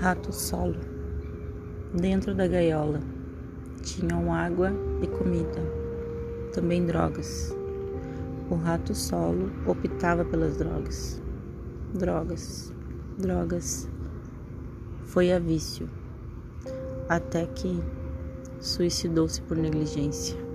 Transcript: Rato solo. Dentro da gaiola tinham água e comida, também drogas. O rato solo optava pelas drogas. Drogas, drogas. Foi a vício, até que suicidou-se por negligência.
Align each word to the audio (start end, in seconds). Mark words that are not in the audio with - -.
Rato 0.00 0.32
solo. 0.32 0.76
Dentro 1.92 2.34
da 2.34 2.48
gaiola 2.48 3.00
tinham 3.82 4.32
água 4.32 4.72
e 5.02 5.06
comida, 5.06 5.60
também 6.54 6.86
drogas. 6.86 7.54
O 8.48 8.54
rato 8.54 8.94
solo 8.94 9.52
optava 9.66 10.24
pelas 10.24 10.56
drogas. 10.56 11.20
Drogas, 11.92 12.72
drogas. 13.18 13.90
Foi 15.04 15.30
a 15.34 15.38
vício, 15.38 15.86
até 17.06 17.44
que 17.44 17.78
suicidou-se 18.58 19.42
por 19.42 19.58
negligência. 19.58 20.49